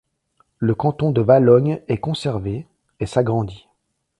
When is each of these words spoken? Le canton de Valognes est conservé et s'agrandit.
Le 0.57 0.73
canton 0.73 1.11
de 1.11 1.21
Valognes 1.21 1.83
est 1.87 1.99
conservé 1.99 2.65
et 2.99 3.05
s'agrandit. 3.05 3.67